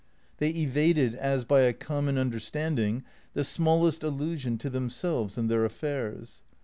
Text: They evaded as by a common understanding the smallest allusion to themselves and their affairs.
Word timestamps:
They 0.39 0.49
evaded 0.49 1.13
as 1.13 1.45
by 1.45 1.59
a 1.61 1.73
common 1.73 2.17
understanding 2.17 3.03
the 3.35 3.43
smallest 3.43 4.01
allusion 4.01 4.57
to 4.57 4.69
themselves 4.71 5.37
and 5.37 5.47
their 5.47 5.63
affairs. 5.63 6.41